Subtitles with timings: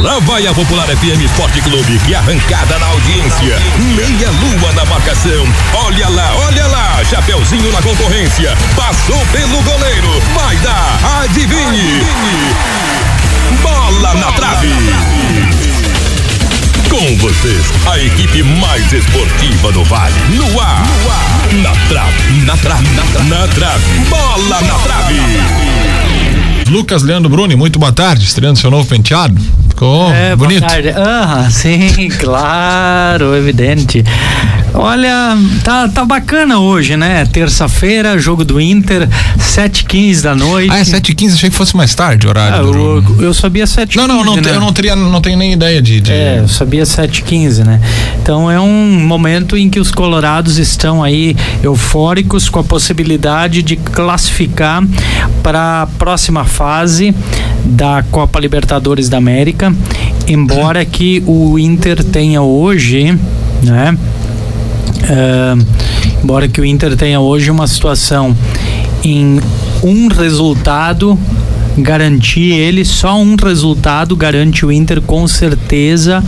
[0.00, 3.58] Lá vai a Popular FM Esporte Clube, que arrancada na audiência.
[3.94, 5.44] Meia lua na marcação.
[5.74, 7.04] Olha lá, olha lá.
[7.04, 8.56] Chapeuzinho na concorrência.
[8.74, 10.08] Passou pelo goleiro.
[10.34, 11.22] Vai dar.
[11.22, 12.02] Adivinhe.
[13.60, 14.70] Bola na trave.
[16.88, 20.14] Com vocês, a equipe mais esportiva do Vale.
[20.30, 20.82] No ar.
[21.62, 22.40] Na trave.
[22.46, 22.88] Na trave.
[22.94, 23.28] Na trave.
[23.28, 23.98] Na trave.
[24.08, 25.89] Bola na trave.
[26.70, 29.34] Lucas Leandro Bruni, muito boa tarde, estreando seu novo penteado.
[29.68, 30.66] Ficou É, boa bonito.
[30.66, 30.90] tarde.
[30.90, 34.04] Ah, sim, claro, evidente.
[34.72, 37.26] Olha, tá, tá bacana hoje, né?
[37.26, 40.70] Terça-feira, jogo do Inter, 7h15 da noite.
[40.70, 43.16] Ah, é 7h15, achei que fosse mais tarde o horário Ah, do jogo.
[43.18, 44.42] eu, eu sabia 7 Não, não, não, né?
[44.46, 46.00] eu não teria, não tenho nem ideia de.
[46.00, 47.80] de- É, eu sabia 7h15, né?
[48.22, 53.74] Então é um momento em que os colorados estão aí eufóricos com a possibilidade de
[53.76, 54.82] classificar
[55.42, 57.12] para a próxima fase
[57.64, 59.74] da Copa Libertadores da América,
[60.28, 63.18] embora que o Inter tenha hoje,
[63.62, 63.96] né?
[65.02, 65.54] É,
[66.22, 68.36] embora que o Inter tenha hoje uma situação
[69.02, 69.40] em
[69.82, 71.18] um resultado
[71.78, 76.22] garantir ele só um resultado garante o Inter com certeza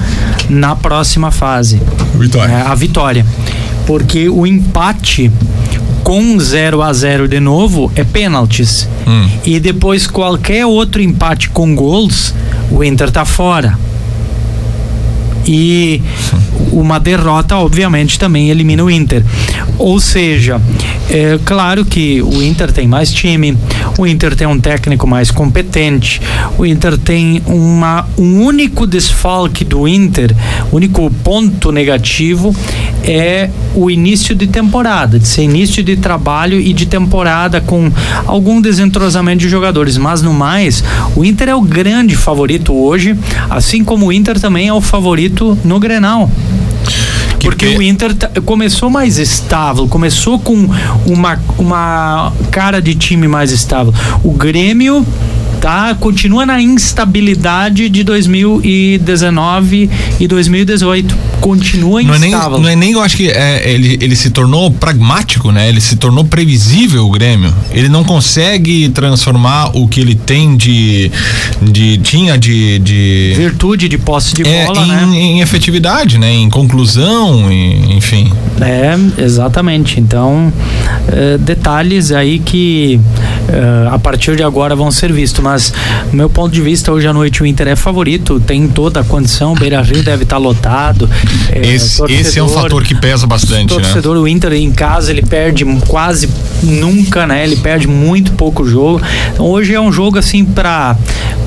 [0.48, 1.80] na próxima fase
[2.14, 2.52] Vitória.
[2.52, 3.26] É, a vitória
[3.86, 5.30] porque o empate
[6.04, 9.28] com 0 a 0 de novo é pênaltis Hum.
[9.44, 12.32] e depois qualquer outro empate com gols
[12.70, 13.76] o Inter tá fora
[15.46, 16.02] e
[16.70, 19.24] uma derrota, obviamente, também elimina o Inter.
[19.78, 20.60] Ou seja,
[21.14, 23.54] é claro que o Inter tem mais time,
[23.98, 26.22] o Inter tem um técnico mais competente,
[26.56, 30.34] o Inter tem uma, um único desfalque do Inter,
[30.72, 32.56] único ponto negativo
[33.04, 37.92] é o início de temporada, de ser início de trabalho e de temporada com
[38.26, 40.82] algum desentrosamento de jogadores, mas no mais,
[41.14, 43.14] o Inter é o grande favorito hoje,
[43.50, 46.30] assim como o Inter também é o favorito no Grenal.
[47.42, 50.68] Porque o Inter tá- começou mais estável, começou com
[51.06, 53.92] uma, uma cara de time mais estável.
[54.22, 55.06] O Grêmio
[55.62, 61.16] tá continua na instabilidade de 2019 e 2018.
[61.40, 62.58] Continua Não é, nem, instável.
[62.58, 65.68] não é nem, eu acho que é, ele, ele se tornou pragmático, né?
[65.68, 67.52] Ele se tornou previsível o Grêmio.
[67.70, 71.10] Ele não consegue transformar o que ele tem de.
[71.60, 72.78] de tinha de.
[72.80, 75.04] de Virtude de posse de é, bola, em, né?
[75.16, 76.32] em efetividade, né?
[76.32, 78.32] Em conclusão, em- enfim.
[78.60, 79.98] É, exatamente.
[80.00, 80.52] Então,
[81.08, 83.00] eh, detalhes aí que
[83.48, 85.42] eh, a partir de agora vão ser vistos.
[85.42, 85.51] Mas,
[86.10, 89.04] do meu ponto de vista, hoje à noite o Inter é favorito, tem toda a
[89.04, 89.52] condição.
[89.52, 91.08] O Beira Rio deve estar lotado.
[91.50, 93.80] eh, Esse, esse é um torcedor- fator que pesa bastante, né?
[93.82, 96.28] torcedor, o Inter em casa, ele perde quase
[96.62, 97.44] nunca, né?
[97.44, 99.00] Ele perde muito pouco jogo.
[99.32, 100.96] Então hoje é um jogo assim para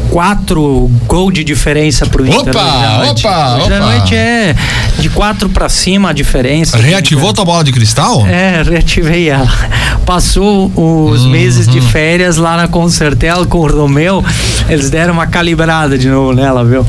[0.09, 2.55] quatro gols de diferença pro Inter.
[2.55, 2.61] Opa,
[2.99, 3.25] hoje noite.
[3.27, 3.85] opa, Hoje à opa.
[3.85, 4.55] noite é
[4.99, 6.77] de quatro para cima a diferença.
[6.77, 8.25] Reativou tua bola de cristal?
[8.27, 9.47] É, reativei ela.
[10.05, 11.29] Passou os Uhum.
[11.31, 14.23] meses de férias lá na Concertel com o Romeu.
[14.69, 16.85] Eles deram uma calibrada de novo nela, viu?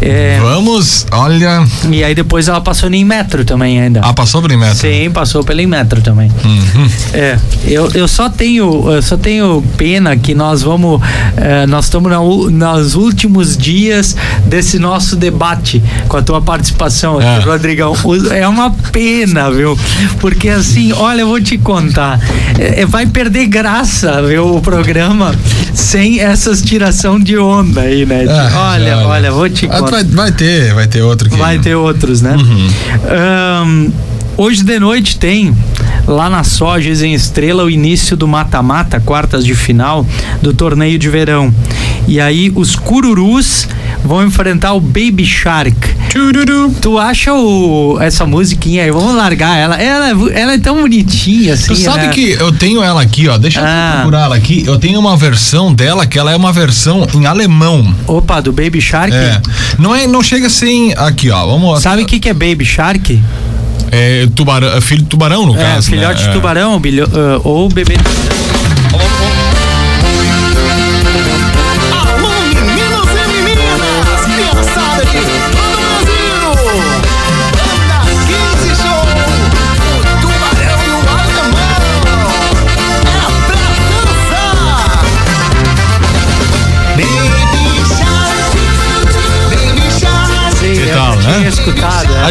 [0.00, 1.64] É, Vamos, olha.
[1.90, 4.00] e aí depois ela passou em metro também ainda.
[4.02, 4.76] Ah, passou por metro?
[4.76, 6.30] Sim, passou pelo metro também.
[6.44, 6.88] Uhum.
[7.12, 7.36] É,
[7.66, 11.00] eu, eu só tenho eu só tenho pena que nós vamos
[11.36, 12.18] eh, nós estamos na,
[12.60, 17.38] nos últimos dias desse nosso debate com a tua participação aqui, É.
[17.40, 17.94] Rodrigão.
[18.30, 19.78] É uma pena, viu?
[20.20, 22.20] Porque assim, olha, eu vou te contar,
[22.58, 25.34] é, é, vai perder graça, viu, o programa
[25.74, 28.26] sem essas tiração de onda aí, né?
[28.28, 29.90] Ah, olha, já, olha, vou te Ah, contar.
[29.90, 31.36] vai, vai ter, vai ter outro que.
[31.36, 32.36] Vai ter outros, né?
[33.08, 33.90] Ahn,
[34.36, 35.56] hoje de noite tem
[36.06, 40.06] lá na Sojas em Estrela o início do mata-mata, quartas de final
[40.42, 41.52] do torneio de verão.
[42.08, 43.68] E aí os Cururus
[44.04, 45.76] vão enfrentar o Baby Shark.
[46.08, 46.74] Tchururu.
[46.80, 48.90] Tu acha o, essa musiquinha aí?
[48.90, 49.76] Vamos largar ela.
[49.76, 51.68] Ela, ela é tão bonitinha assim.
[51.68, 52.12] Tu sabe né?
[52.12, 53.38] que eu tenho ela aqui, ó.
[53.38, 53.90] Deixa Ah.
[53.90, 54.64] eu procurar ela aqui.
[54.66, 57.94] Eu tenho uma versão dela que ela é uma versão em alemão.
[58.08, 59.14] Opa, do Baby Shark?
[59.14, 59.40] É.
[59.78, 61.46] Não é, não chega assim aqui, ó.
[61.46, 63.22] Vamos Sabe o que, que é Baby Shark?
[63.92, 66.28] É tubarão, é filho de tubarão no É, caso, filhote né?
[66.28, 67.94] de tubarão bilho- ah, ou bebê.
[68.92, 69.19] Alô,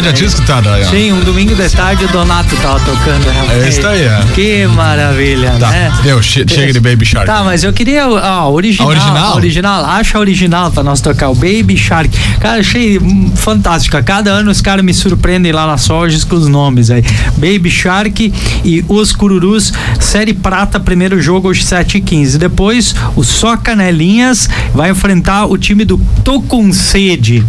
[0.00, 0.12] Ah, já é.
[0.12, 0.90] tinha escutado aí, ó.
[0.90, 3.26] Sim, um domingo de tarde o Donato tava tocando.
[3.64, 4.20] É isso aí, é.
[4.34, 5.92] Que maravilha, Tá, né?
[6.02, 7.26] deu, che- chega de Baby Shark.
[7.26, 8.88] Tá, mas eu queria a original.
[8.88, 9.32] A original?
[9.32, 9.84] a original.
[9.84, 11.28] Acha a original pra nós tocar.
[11.30, 12.10] O Baby Shark.
[12.40, 13.96] Cara, achei hum, fantástico.
[13.96, 17.02] A cada ano os caras me surpreendem lá na Sojas com os nomes aí.
[17.36, 18.32] Baby Shark
[18.64, 22.38] e Os Cururus, Série Prata, primeiro jogo hoje 7 e 15.
[22.38, 27.44] Depois, o Só Canelinhas vai enfrentar o time do Tô com Sede.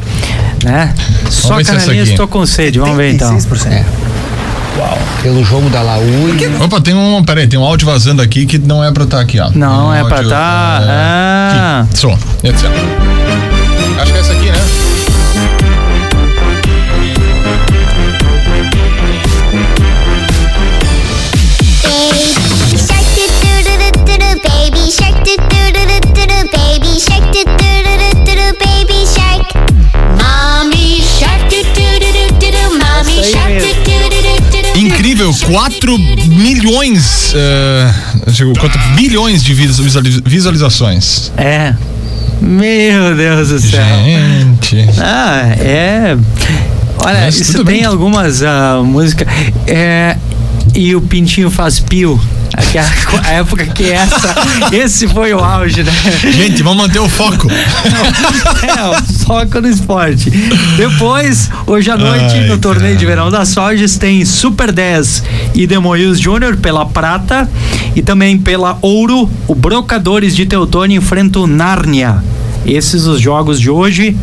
[0.63, 0.94] Né?
[1.30, 2.18] Só é essa Canelinhas, aqui.
[2.18, 2.80] Tô com Sede.
[2.80, 3.36] Vamos ver então.
[3.38, 3.86] 86%.
[4.78, 4.98] Uau.
[5.22, 6.04] Pelo jogo da Laú.
[6.63, 7.24] Opa, tem um.
[7.24, 9.50] Peraí, tem um áudio vazando aqui que não é pra estar aqui, ó.
[9.52, 11.86] Não um é pra áudio, tá, é, ah.
[11.90, 12.00] aqui.
[12.00, 12.10] Som.
[12.10, 12.18] Ó.
[14.02, 14.62] Acho que é essa aqui, né?
[24.44, 27.81] Baby shark do do do do do baby shark do do
[33.21, 33.81] aí mesmo.
[34.75, 37.33] Incrível, 4 milhões.
[37.33, 41.31] Uh, chegou, 4 bilhões de vis- visualiz- visualizações.
[41.38, 41.73] É.
[42.41, 43.83] Meu Deus do céu.
[44.03, 44.89] Gente.
[45.00, 46.18] Ah, é.
[47.03, 47.85] Olha, Mas isso tem bem.
[47.85, 49.27] algumas ah, músicas.
[49.67, 50.15] É,
[50.74, 52.19] e o Pintinho faz pio.
[52.57, 54.36] É A, a época que essa.
[54.71, 55.92] Esse foi o auge, né?
[56.31, 57.48] Gente, vamos manter o foco.
[58.62, 60.30] É, o foco no esporte.
[60.77, 63.00] Depois, hoje à noite, Ai, no torneio cara.
[63.00, 65.24] de verão das Sojas, tem Super 10
[65.56, 67.50] e Demoils Júnior pela prata
[67.95, 72.24] e também pela ouro, o Brocadores de Teutônia enfrenta o Nárnia.
[72.65, 74.15] Esses os jogos de hoje.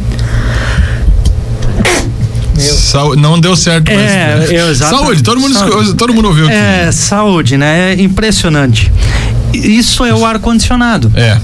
[2.62, 3.88] Sau- não deu certo.
[3.90, 4.74] É, mas- eu-.
[4.76, 5.94] Saúde, todo mundo, Saúde.
[5.94, 6.54] todo mundo ouviu aqui.
[6.54, 7.92] É, saúde, né?
[7.94, 8.92] É impressionante.
[9.52, 11.10] Isso é o ar-condicionado.
[11.14, 11.38] É.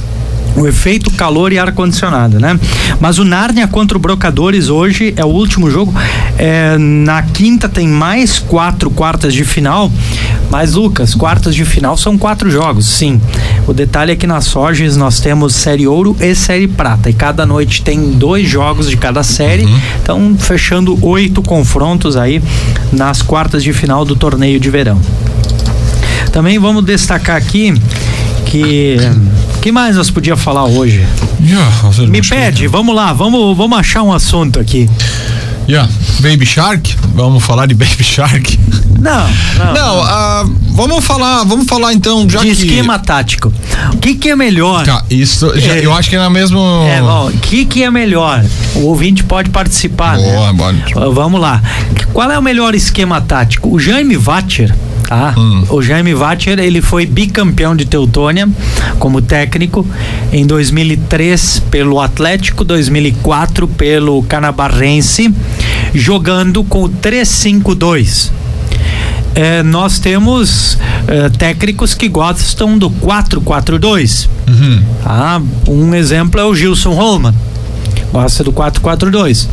[0.56, 2.58] O efeito calor e ar-condicionado, né?
[3.00, 5.92] Mas o Nárnia contra o Brocadores hoje é o último jogo.
[6.38, 9.90] É, na quinta tem mais quatro quartas de final.
[10.50, 13.20] Mas, Lucas, quartas de final são quatro jogos, sim.
[13.66, 17.10] O detalhe é que nas Sojas nós temos série ouro e série prata.
[17.10, 19.66] E cada noite tem dois jogos de cada série.
[20.00, 22.40] Então, fechando oito confrontos aí
[22.92, 25.00] nas quartas de final do torneio de verão.
[26.30, 27.74] Também vamos destacar aqui
[28.54, 28.96] que.
[29.60, 31.04] que mais nós podíamos falar hoje?
[31.40, 31.72] Yeah,
[32.08, 34.88] Me pede, vamos lá, vamos, vamos achar um assunto aqui.
[35.68, 35.90] Yeah.
[36.20, 36.96] Baby Shark?
[37.14, 38.58] Vamos falar de Baby Shark?
[39.04, 39.28] Não,
[39.58, 39.74] não.
[39.74, 42.52] Não, ah, vamos falar, vamos falar então, já de que...
[42.52, 43.52] esquema tático.
[43.92, 44.84] O que, que é melhor?
[44.84, 45.84] Tá, isso, já- É.
[45.84, 46.58] eu acho que é na mesma...
[46.88, 48.42] É, bom, o que, que é melhor?
[48.74, 50.52] O ouvinte pode participar, Boa, né?
[50.54, 50.74] boa.
[50.96, 51.62] Ah, Vamos lá.
[52.14, 53.68] Qual é o melhor esquema tático?
[53.74, 54.74] O Jaime Vatcher,
[55.06, 55.34] tá?
[55.36, 55.64] Hum.
[55.68, 58.48] O Jaime Vatcher, ele foi bicampeão de Teutônia
[58.98, 59.86] como técnico
[60.32, 65.32] em 2003 pelo Atlético, 2004 pelo Canabarrense,
[65.92, 68.30] jogando com o 3-5-2.
[69.34, 70.78] É, nós temos
[71.08, 74.28] é, técnicos que gostam do 4-4-2.
[74.48, 74.82] Uhum.
[75.04, 77.34] Ah, um exemplo é o Gilson Holman.
[78.12, 79.48] Gosta do 4-4-2.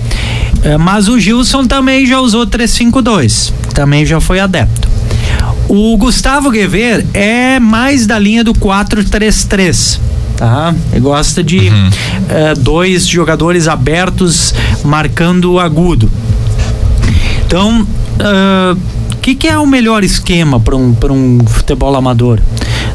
[0.63, 3.51] É, mas o Gilson também já usou 3-5-2.
[3.73, 4.87] Também já foi adepto.
[5.67, 9.99] O Gustavo Guever é mais da linha do 4-3-3.
[10.35, 10.75] Tá?
[10.91, 11.71] Ele gosta de
[12.29, 16.09] é, dois jogadores abertos marcando o agudo.
[17.45, 17.87] Então,
[18.21, 22.39] o que, que é o melhor esquema para um, um futebol amador?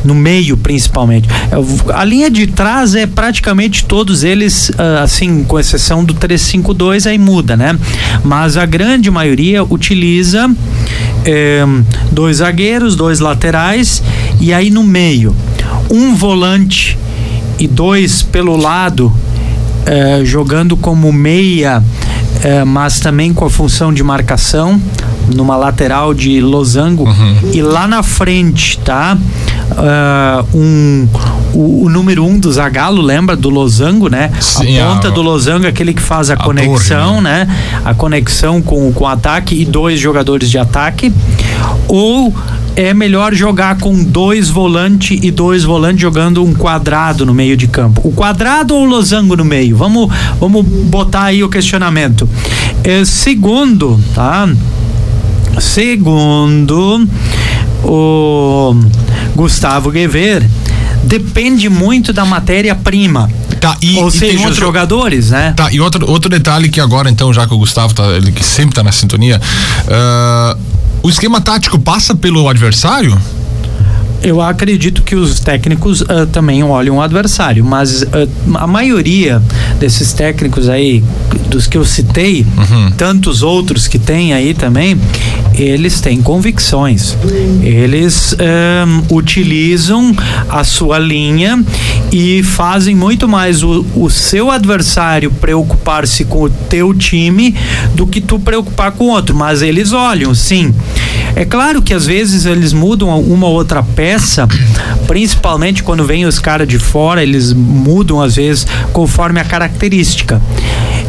[0.05, 1.29] No meio, principalmente.
[1.29, 7.07] É, A linha de trás é praticamente todos eles, ah, assim, com exceção do 352,
[7.07, 7.79] aí muda, né?
[8.25, 10.51] Mas a grande maioria utiliza
[11.25, 11.65] eh,
[12.11, 14.03] dois zagueiros, dois laterais
[14.41, 15.35] e aí no meio,
[15.91, 16.99] um volante
[17.59, 19.13] e dois pelo lado
[19.87, 21.83] eh, jogando como meia,
[22.43, 24.81] eh, mas também com a função de marcação
[25.35, 27.05] numa lateral de losango
[27.53, 29.17] e lá na frente, tá?
[29.79, 31.09] Ah, um,
[31.53, 34.31] o, o número um do Zagalo, lembra do losango, né?
[34.41, 37.49] Sim, a ponta a- do losango é aquele que faz a, torre, conexão, né?
[37.85, 41.13] A conexão com, com o ataque e dois jogadores de ataque.
[41.89, 42.33] Ou
[42.77, 47.67] é melhor jogar com dois volantes e dois volantes jogando um quadrado no meio de
[47.67, 48.01] campo.
[48.05, 49.77] O quadrado ou o losango no meio?
[49.77, 52.29] Vamos, vamos botar aí o questionamento.
[52.85, 54.49] É, segundo, tá?
[55.59, 57.09] Segundo
[57.83, 58.75] o
[59.35, 60.49] Gustavo Guever,
[61.03, 63.31] depende muito da matéria-prima.
[63.61, 65.55] Tá, e, Ou seja, outro, jogadores, né?
[65.57, 68.45] Tá, e outro, outro detalhe que agora, então, já que o Gustavo tá, ele que
[68.45, 69.41] sempre tá na sintonia,
[69.89, 70.57] ah,
[71.03, 73.17] o esquema tático passa pelo adversário?
[74.23, 79.43] Eu acredito que os técnicos ah, também olham o adversário, mas ah, a maioria
[79.79, 81.03] desses técnicos aí,
[81.49, 82.45] dos que eu citei,
[82.97, 84.99] tantos outros que tem aí também,
[85.55, 87.17] eles têm convicções.
[87.63, 90.15] Eles ahn, utilizam
[90.49, 91.63] a sua linha
[92.13, 97.55] e fazem muito mais o, o seu adversário preocupar-se com o teu time
[97.95, 99.35] do que tu preocupar com o outro.
[99.35, 100.75] Mas eles olham, sim.
[101.37, 104.49] É claro que às vezes eles mudam uma ou outra peça,
[105.07, 110.41] principalmente quando vem os caras de fora, eles mudam às vezes conforme a característica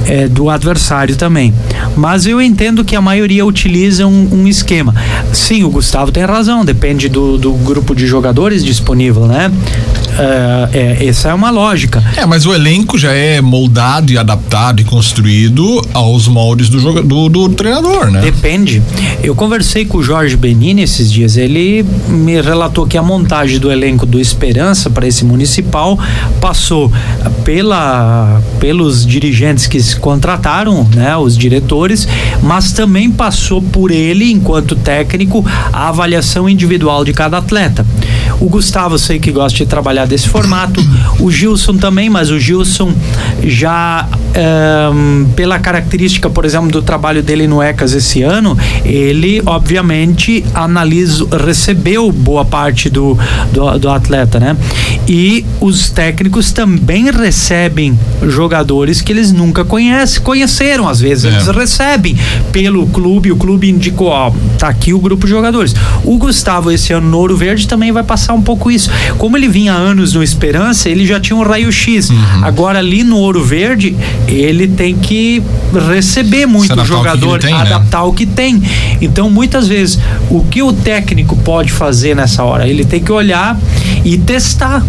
[0.05, 1.53] é, do adversário também.
[1.95, 4.93] Mas eu entendo que a maioria utiliza um, um esquema.
[5.31, 9.49] Sim, o Gustavo tem razão, depende do, do grupo de jogadores disponível, né?
[10.17, 10.69] É,
[11.01, 12.03] é, essa é uma lógica.
[12.15, 17.29] É, mas o elenco já é moldado e adaptado e construído aos moldes do, do,
[17.29, 18.21] do treinador, né?
[18.21, 18.81] Depende.
[19.23, 21.37] Eu conversei com o Jorge Benini esses dias.
[21.37, 25.97] Ele me relatou que a montagem do elenco do Esperança para esse municipal
[26.41, 26.91] passou
[27.43, 32.07] pela, pelos dirigentes que se contrataram, né, os diretores,
[32.41, 37.85] mas também passou por ele, enquanto técnico, a avaliação individual de cada atleta.
[38.39, 40.81] O Gustavo, sei que gosta de trabalhar desse formato.
[41.19, 42.93] O Gilson também, mas o Gilson
[43.43, 50.43] já, ehm, pela característica, por exemplo, do trabalho dele no ECAS esse ano, ele, obviamente,
[50.53, 53.17] analisa, recebeu boa parte do,
[53.51, 54.55] do, do atleta, né?
[55.07, 57.97] E os técnicos também recebem
[58.27, 61.29] jogadores que eles nunca conhecem, conheceram às vezes, É.
[61.29, 62.17] eles recebem
[62.51, 65.73] pelo clube, o clube indicou, ó, tá aqui o grupo de jogadores.
[66.03, 68.89] O Gustavo esse ano no Ouro Verde também vai passar um pouco isso.
[69.17, 72.09] Como ele vinha há anos no Esperança, ele já tinha um raio-x.
[72.09, 72.17] Uhum.
[72.43, 73.95] Agora ali no Ouro Verde,
[74.27, 75.41] ele tem que
[75.89, 77.61] receber muito que jogador, tem, né?
[77.61, 78.61] adaptar o que tem.
[79.01, 79.99] Então, muitas vezes,
[80.29, 82.67] o que o técnico pode fazer nessa hora?
[82.67, 83.59] Ele tem que olhar
[84.05, 84.83] e testar.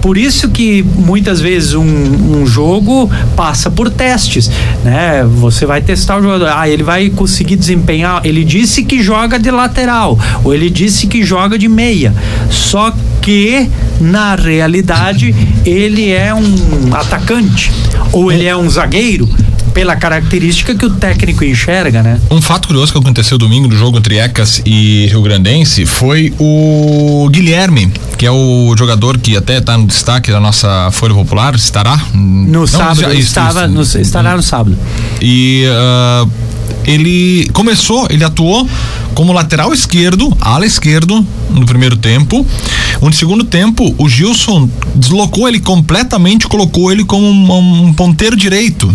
[0.00, 4.50] Por isso que muitas vezes um, um jogo passa por testes,
[4.82, 5.28] né?
[5.40, 8.22] Você vai testar o jogador, ah, ele vai conseguir desempenhar.
[8.24, 12.14] Ele disse que joga de lateral, ou ele disse que joga de meia.
[12.48, 13.68] Só que
[14.00, 17.70] na realidade ele é um atacante
[18.12, 19.28] ou ele é um zagueiro
[19.74, 22.18] pela característica que o técnico enxerga, né?
[22.28, 27.28] Um fato curioso que aconteceu domingo no jogo entre Ecas e Rio Grandense foi o
[27.30, 31.96] Guilherme, que é o jogador que até está no destaque da nossa Folha Popular, estará?
[32.12, 33.96] No Não, sábado, já- isso, estava, isso.
[33.98, 34.76] no- estará no sábado.
[35.22, 36.26] E ah,
[36.84, 38.68] ele começou, ele atuou
[39.14, 42.46] como lateral esquerdo, ala esquerdo no primeiro tempo.
[43.02, 48.92] No segundo tempo, o Gilson deslocou ele completamente, colocou ele como um, um ponteiro direito.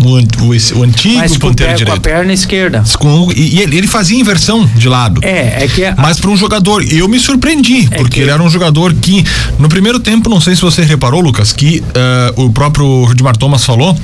[0.00, 0.10] O,
[0.44, 2.00] o o antigo Mas ponteiro pé- com a direito.
[2.00, 2.84] perna esquerda.
[2.98, 5.20] Com- e e ele, ele fazia inversão de lado.
[5.24, 8.40] É, é que a- Mas para um jogador, eu me surpreendi, porque que- ele era
[8.42, 9.24] um jogador que,
[9.58, 13.64] no primeiro tempo, não sei se você reparou, Lucas, que eh, o próprio Rudimar Thomas
[13.64, 13.98] falou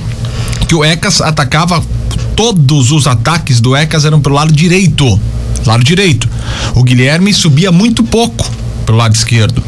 [0.66, 1.80] que o Ecas atacava,
[2.36, 5.18] todos os ataques do Ecas eram pelo lado direito.
[5.66, 6.28] Lado direito.
[6.74, 8.50] O Guilherme subia muito pouco
[8.84, 9.62] pelo lado esquerdo.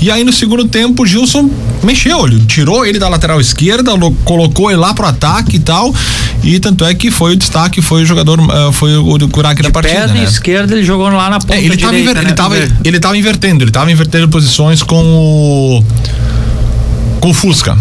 [0.00, 1.48] E aí no segundo tempo o Gilson
[1.82, 5.94] mexeu, ele tirou ele da lateral esquerda, lo- colocou ele lá pro ataque e tal.
[6.42, 9.70] E tanto é que foi o destaque, foi o jogador, eh, foi o, curaque da
[9.70, 10.00] partida.
[10.00, 10.24] perna né?
[10.24, 12.28] esquerda ele jogou lá na ponta É, ele tava, direita, inver- né?
[12.28, 15.84] ele, tava, Inver- ele tava invertendo, ele tava invertendo posições com o.
[17.20, 17.76] com o Fusca.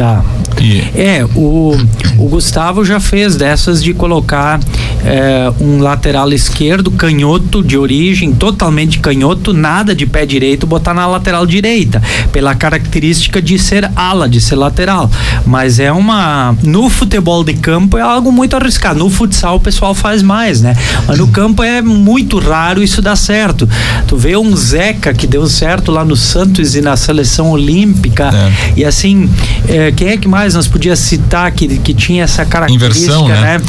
[0.00, 0.24] Tá.
[0.58, 1.76] E, É, o,
[2.16, 4.58] o Gustavo já fez dessas de colocar
[5.04, 11.06] é, um lateral esquerdo, canhoto de origem, totalmente canhoto, nada de pé direito, botar na
[11.06, 12.02] lateral direita,
[12.32, 15.10] pela característica de ser ala, de ser lateral.
[15.44, 16.56] Mas é uma.
[16.62, 18.98] No futebol de campo é algo muito arriscado.
[18.98, 20.74] No futsal o pessoal faz mais, né?
[21.06, 23.68] Mas no campo é muito raro isso dar certo.
[24.06, 28.30] Tu vê um Zeca que deu certo lá no Santos e na seleção olímpica.
[28.32, 28.80] É.
[28.80, 29.28] E assim,
[29.68, 33.58] é, quem é que mais nós podia citar que, que tinha essa característica, Inversão, né?
[33.58, 33.60] né?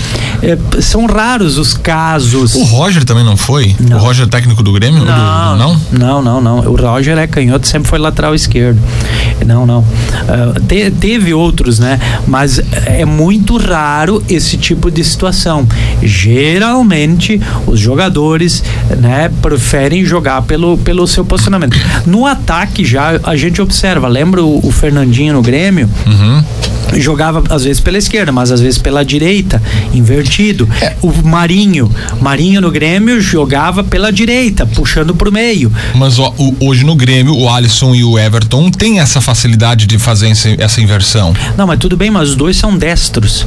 [0.44, 2.56] É, são raros os casos.
[2.56, 3.76] o Roger também não foi?
[3.80, 3.98] Não.
[3.98, 5.04] O Roger técnico do Grêmio?
[5.06, 5.82] Não, Do- não?
[5.92, 6.60] não, não, não.
[6.72, 8.80] O Roger é canhoto, sempre foi lateral esquerdo.
[9.46, 9.84] Não, não.
[10.28, 12.00] Ah, te- teve outros, né?
[12.28, 15.68] Mas é muito raro esse tipo de situação.
[16.02, 18.64] Geralmente os jogadores,
[19.00, 21.78] né, preferem jogar pelo, pelo seu posicionamento.
[22.06, 24.08] No ataque já a gente observa.
[24.08, 25.90] Lembra o, o Fernandinho no Grêmio?
[26.12, 26.44] Uhum.
[27.00, 29.62] Jogava às vezes pela esquerda, mas às vezes pela direita,
[29.94, 30.68] invertido.
[30.82, 30.96] É.
[31.02, 31.90] O Marinho,
[32.20, 35.72] Marinho no Grêmio jogava pela direita, puxando pro meio.
[35.96, 39.98] Mas ó, o, hoje no Grêmio, o Alisson e o Everton têm essa facilidade de
[39.98, 41.34] fazer esse, essa inversão.
[41.58, 43.46] Não, mas tudo bem, mas os dois são destros.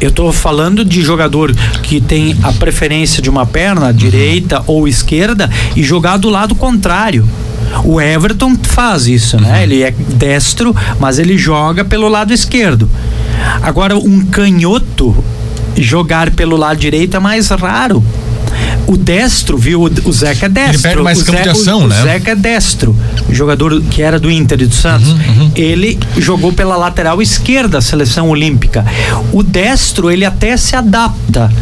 [0.00, 5.50] Eu estou falando de jogador que tem a preferência de uma perna, direita ou esquerda,
[5.74, 7.28] e jogar do lado contrário.
[7.84, 9.62] O Everton faz isso, né?
[9.62, 12.88] Ele é destro, mas ele joga pelo lado esquerdo.
[13.62, 15.16] Agora, um canhoto
[15.76, 18.02] jogar pelo lado direito é mais raro.
[18.88, 19.82] O destro, viu?
[19.82, 20.80] O- Zeca é destro.
[20.82, 22.00] perde mais o campo de Ze- ação, o, né?
[22.00, 22.96] O Zeca é destro.
[23.30, 25.08] Jogador que era do Inter e do Santos.
[25.12, 28.84] Uhum, Ele jogou pela lateral esquerda da seleção olímpica.
[29.30, 31.52] O destro, ele até se adapta.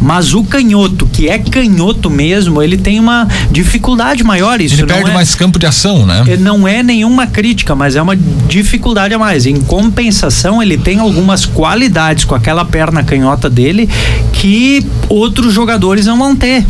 [0.00, 4.60] Mas o canhoto, que é canhoto mesmo, ele tem uma dificuldade maior.
[4.60, 6.22] Isso Ele perde é- mais campo de ação, né?
[6.28, 9.46] é, não é nenhuma crítica, mas é uma dificuldade a mais.
[9.46, 13.88] Em compensação, ele tem algumas qualidades com aquela perna canhota dele
[14.32, 16.64] que outros jogadores não vão ter.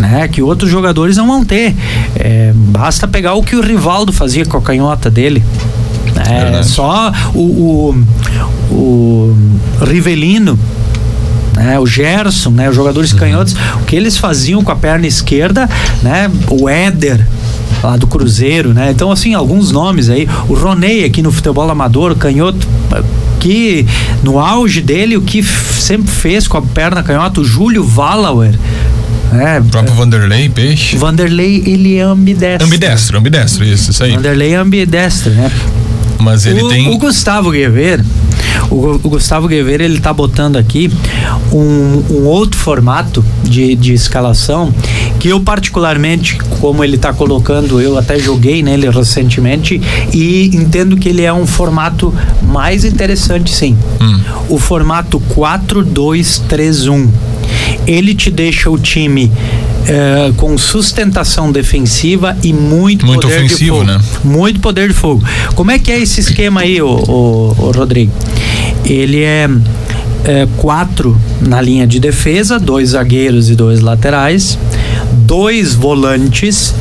[0.00, 1.74] Né, que outros jogadores não vão ter.
[2.16, 5.42] É, basta pegar o que o Rivaldo fazia com a canhota dele.
[6.28, 6.66] É, Verdade.
[6.66, 9.36] só o, o, o
[9.84, 10.58] Rivelino
[11.56, 15.68] né, o Gerson, né, os jogadores canhotos, o que eles faziam com a perna esquerda,
[16.02, 17.24] né, o Éder
[17.82, 18.90] lá do Cruzeiro, né?
[18.90, 22.66] Então assim, alguns nomes aí, o Roney aqui no futebol amador, o canhoto
[23.38, 23.86] que
[24.22, 28.58] no auge dele o que sempre fez com a perna canhota, o Júlio Valauer,
[29.34, 29.60] né?
[29.60, 30.96] O próprio Vanderlei, Peixe.
[30.96, 32.66] Vanderlei, ele é ambidestro.
[32.66, 34.12] Ambidestro, ambidestro, isso, isso aí.
[34.12, 35.50] Vanderlei é ambidestro, né?
[36.18, 36.88] Mas ele o, tem.
[36.88, 38.04] o Gustavo Guevara,
[38.70, 40.90] o, o Gustavo Guevara, ele tá botando aqui
[41.52, 44.72] um, um outro formato de, de escalação
[45.18, 49.80] que eu particularmente, como ele tá colocando, eu até joguei nele recentemente
[50.12, 53.76] e entendo que ele é um formato mais interessante sim.
[54.00, 54.20] Hum.
[54.48, 57.08] O formato 4-2-3-1.
[57.86, 59.30] Ele te deixa o time
[59.86, 63.86] eh, com sustentação defensiva e muito, Muito poder de ofensivo, fogo.
[63.86, 64.00] né?
[64.24, 65.22] Muito poder de fogo.
[65.54, 68.12] Como é que é esse esquema aí, ô, ô, Rodrigo?
[68.84, 69.48] Ele é,
[70.24, 74.58] é quatro na linha de defesa, dois zagueiros e dois laterais,
[75.12, 76.74] dois volantes,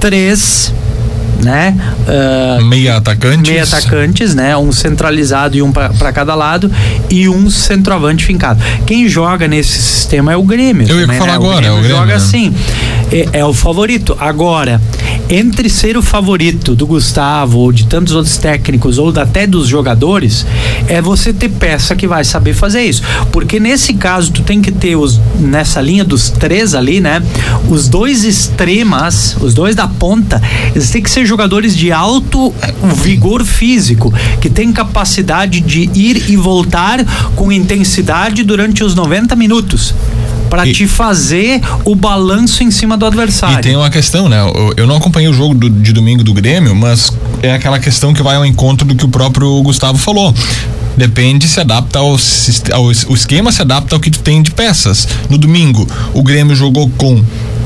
[0.00, 0.72] três,
[1.42, 1.76] né?
[2.08, 3.50] ah, Meia atacante.
[3.50, 4.56] meia atacantes, né?
[4.56, 6.70] Um centralizado e um para cada lado
[7.10, 8.62] e um centroavante fincado.
[8.86, 10.88] Quem joga nesse sistema é o Grêmio.
[10.88, 11.36] Eu ia também, falar né?
[11.36, 12.14] agora, é o o Grêmio Grêmio, joga né?
[12.14, 12.54] assim.
[13.12, 14.16] É, é o favorito.
[14.18, 14.80] Agora,
[15.28, 20.46] entre ser o favorito do Gustavo ou de tantos outros técnicos ou até dos jogadores,
[20.88, 23.02] é você ter peça que vai saber fazer isso.
[23.30, 27.22] Porque nesse caso, tu tem que ter os nessa linha dos três ali, né?
[27.68, 30.40] Os dois extremas, os dois da ponta,
[30.74, 32.52] eles têm que ser jogadores de alto
[33.02, 37.04] vigor físico, que têm capacidade de ir e voltar
[37.36, 39.94] com intensidade durante os 90 minutos.
[40.52, 43.58] Pra E- te fazer o balanço em cima do adversário.
[43.58, 44.38] E tem uma questão, né?
[44.38, 47.10] Eu- Eu não acompanhei o jogo do- de domingo do Grêmio, mas
[47.42, 50.34] é aquela questão que vai ao encontro do que o próprio Gustavo falou.
[50.94, 52.18] Depende, se adapta ao,
[52.72, 55.08] ao o esquema, se adapta ao que tu tem de peças.
[55.30, 57.24] No domingo, o Grêmio jogou com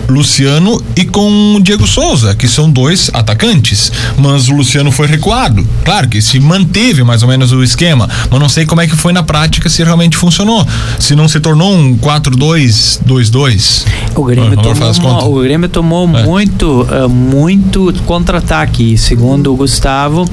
[0.09, 5.67] Luciano e com o Diego Souza, que são dois atacantes, mas o Luciano foi recuado.
[5.85, 8.97] Claro que se manteve mais ou menos o esquema, mas não sei como é que
[8.97, 10.67] foi na prática se realmente funcionou.
[10.99, 13.85] Se não se tornou um 4-2-2-2.
[14.15, 16.23] O Grêmio, tomou, o Grêmio tomou É.
[16.25, 18.97] muito, eh, muito contra-ataque.
[18.97, 20.29] Segundo o Gustavo,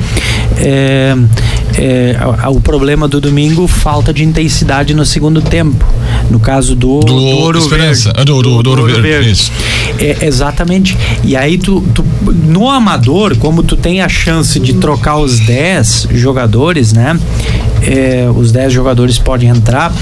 [0.57, 1.15] é,
[1.77, 2.17] é,
[2.49, 5.85] o problema do domingo, falta de intensidade no segundo tempo.
[6.29, 8.05] No caso do, Do Ouro Esperança.
[8.13, 8.21] Verde.
[8.21, 9.51] Ah, do- do- do Ouro Verde, isso.
[9.99, 10.97] É, exatamente.
[11.23, 12.03] E aí tu, tu-
[12.45, 17.17] no amador, como tu tem a chance de trocar os 10 jogadores, né?
[17.81, 19.93] É, os 10 jogadores podem entrar.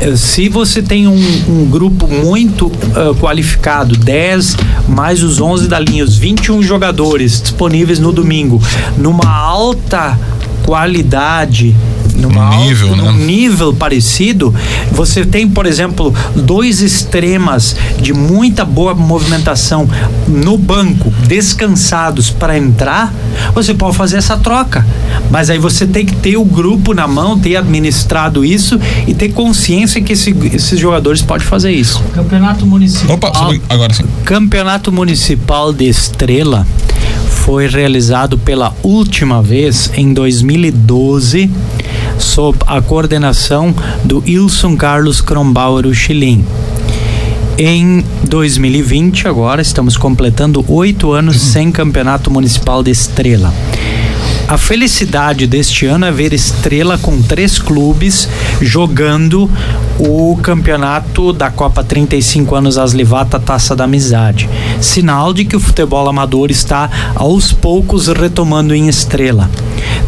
[0.00, 4.56] É, Se você tem um, um grupo muito ah, qualificado, 10
[4.88, 8.62] mais os 11 da linha, os 21 jogadores disponíveis no domingo,
[8.96, 10.18] numa alta
[10.64, 11.74] qualidade,
[12.16, 13.10] numa Um nível, alta- né?
[13.12, 14.54] num nível parecido,
[14.92, 19.88] você tem, por exemplo, dois extremas de muita boa movimentação
[20.26, 23.12] no banco, descansados para entrar,
[23.54, 24.84] você pode fazer essa troca.
[25.30, 29.30] Mas aí você tem que ter o grupo na mão, ter administrado isso e ter
[29.30, 32.02] consciência que esse- esses jogadores podem fazer isso.
[32.14, 33.16] Campeonato Municipal.
[33.16, 33.32] Opa,
[33.68, 34.04] agora sim.
[34.24, 36.66] Campeonato Municipal de Estrela
[37.46, 41.48] foi realizado pela última vez em 2012
[42.18, 46.44] sob a coordenação do Ilson Carlos Krombauer Uchilin.
[47.56, 53.54] Em 2020, agora estamos completando oito anos sem campeonato municipal de Estrela.
[54.48, 58.28] A felicidade deste ano é ver Estrela com três clubes
[58.60, 59.50] jogando
[59.98, 64.48] o campeonato da Copa 35 anos Aslivata Taça da Amizade.
[64.80, 69.50] Sinal de que o futebol amador está aos poucos retomando em Estrela.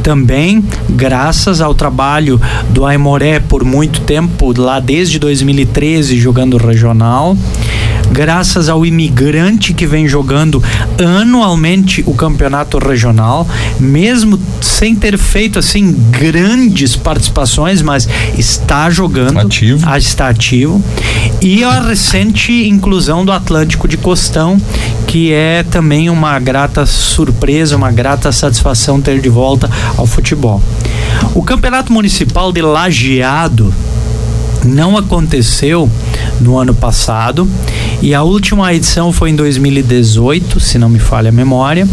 [0.05, 7.37] Também, graças ao trabalho do Aimoré por muito tempo, lá desde 2013 jogando regional,
[8.11, 10.63] graças ao imigrante que vem jogando
[10.99, 13.47] anualmente o campeonato regional,
[13.79, 19.85] mesmo sem ter feito assim grandes participações, mas está jogando, Ativo.
[19.87, 20.83] ah, está ativo,
[21.41, 24.61] e a recente inclusão do Atlântico de Costão,
[25.07, 30.63] que é também uma grata surpresa, uma grata satisfação ter de volta ao futebol.
[31.35, 33.73] O Campeonato Municipal de Lajeado
[34.69, 35.91] não aconteceu
[36.41, 37.49] no ano passado
[38.01, 41.89] e a última edição foi em 2018, se não me falha a memória,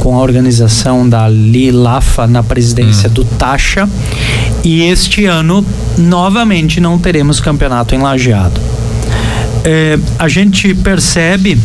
[0.00, 3.88] com a organização da Lilafa na presidência do Taxa.
[4.62, 5.64] E este ano,
[5.98, 8.60] novamente, não teremos campeonato em Lajeado.
[9.64, 11.58] É, a gente percebe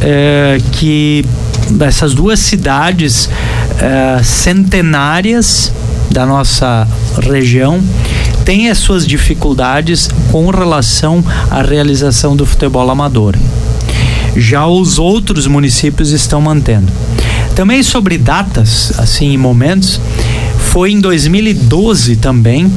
[0.00, 1.24] é, que
[1.80, 3.28] essas duas cidades
[3.80, 5.72] é, centenárias
[6.10, 6.86] da nossa
[7.20, 7.82] região
[8.46, 13.34] têm as suas dificuldades com relação à realização do futebol amador.
[14.36, 16.92] Já os outros municípios estão mantendo.
[17.56, 20.00] Também sobre datas, assim, e momentos,
[20.70, 22.70] foi em 2012 também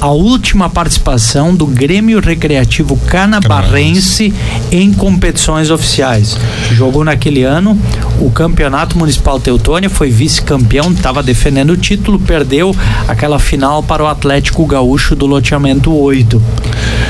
[0.00, 4.32] a última participação do Grêmio Recreativo Canabarrense
[4.70, 6.38] em competições oficiais.
[6.72, 7.76] Jogou naquele ano
[8.20, 12.74] o Campeonato Municipal Teutônia, foi vice-campeão, estava defendendo o título, perdeu
[13.08, 16.40] aquela final para o Atlético Gaúcho do loteamento 8.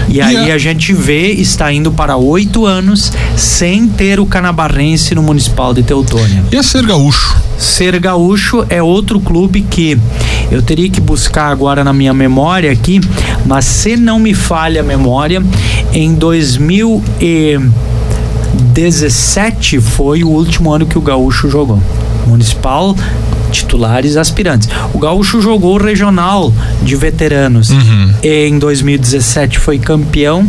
[0.09, 5.15] E aí a- a gente vê, está indo para oito anos sem ter o Canabarrense
[5.15, 6.45] no Municipal de Teutônia.
[6.51, 7.37] E a ser gaúcho?
[7.59, 9.99] Ser Gaúcho é outro clube que
[10.51, 13.01] eu teria que buscar agora na minha memória aqui,
[13.45, 15.43] mas se não me falha a memória,
[15.93, 16.15] em
[18.55, 21.81] 2017 foi o último ano que o Gaúcho jogou.
[22.27, 22.97] Municipal,
[23.51, 24.69] titulares aspirantes.
[24.93, 27.71] O Gaúcho jogou o regional de veteranos.
[28.23, 30.47] Em 2017 foi campeão.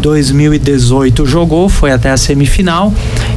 [0.00, 2.92] 2018 jogou, foi até a semifinal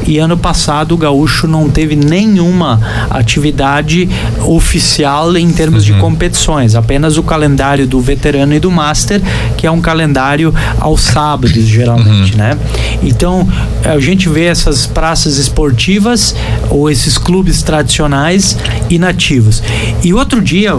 [0.08, 4.08] e ano passado o Gaúcho não teve nenhuma atividade
[4.46, 9.22] oficial em termos de competições, apenas o calendário do veterano e do master,
[9.58, 12.58] que é um calendário aos sábados geralmente, né?
[13.02, 13.48] Então,
[13.84, 16.36] a gente vê essas praças esportivas
[16.70, 18.58] ou esses clubes tradicionais
[18.89, 19.62] inativos.
[20.04, 20.78] E outro dia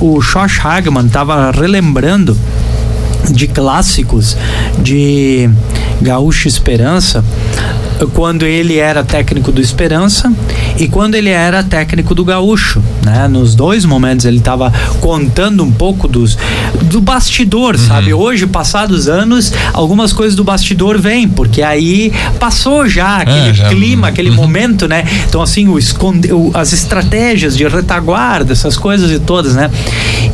[0.00, 2.36] o Josh Hagman estava relembrando
[3.30, 4.36] de clássicos
[4.78, 5.50] de
[6.00, 7.24] Gaúcho Esperança
[8.08, 10.32] quando ele era técnico do Esperança
[10.78, 13.28] e quando ele era técnico do Gaúcho, né?
[13.28, 16.36] Nos dois momentos ele estava contando um pouco dos
[16.82, 18.12] do bastidor, sabe?
[18.14, 24.08] Hoje, passados anos, algumas coisas do bastidor vêm, porque aí passou já aquele já- clima,
[24.08, 25.04] aquele momento, né?
[25.28, 29.70] Então assim, o esconde, o- as estratégias de retaguarda, essas coisas e todas, né?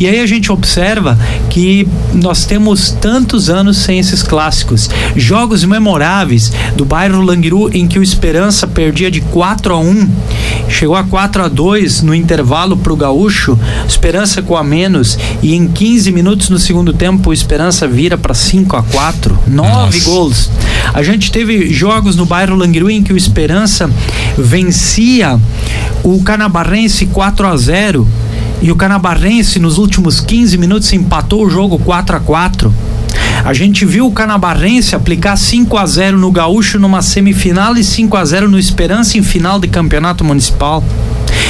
[0.00, 1.18] E aí a gente observa
[1.50, 7.20] que nós temos tantos anos sem esses clássicos, jogos memoráveis do bairro
[7.57, 10.11] Languiru em que o Esperança perdia de 4 a 1,
[10.69, 15.66] chegou a 4 a 2 no intervalo pro Gaúcho, Esperança com a menos e em
[15.66, 20.05] 15 minutos no segundo tempo o Esperança vira para 5 a 4, nove Nossa.
[20.05, 20.51] gols.
[20.92, 23.90] A gente teve jogos no bairro Languiru em que o Esperança
[24.37, 25.38] vencia
[26.05, 28.07] o Canabarrense 4 a 0
[28.61, 32.75] e o Canabarrense nos últimos 15 minutos empatou o jogo 4 a 4.
[33.44, 38.16] A gente viu o Canabarrense aplicar 5 a 0 no Gaúcho numa semifinal e 5
[38.16, 40.83] a 0 no Esperança em final de campeonato municipal.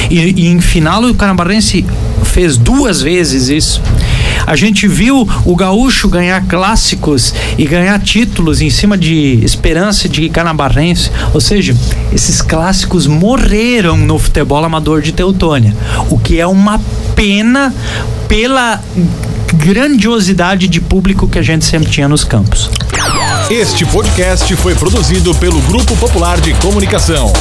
[0.09, 1.85] E, e em final o Canabarrense
[2.23, 3.81] fez duas vezes isso.
[4.45, 10.29] A gente viu o Gaúcho ganhar clássicos e ganhar títulos em cima de Esperança de
[10.29, 11.11] Canabarrense.
[11.33, 11.75] Ou seja,
[12.13, 15.75] esses clássicos morreram no futebol amador de Teutônia.
[16.09, 16.79] O que é uma
[17.15, 17.73] pena
[18.27, 18.81] pela
[19.57, 22.69] grandiosidade de público que a gente sempre tinha nos campos.
[23.49, 27.33] Este podcast foi produzido pelo Grupo Popular de Comunicação.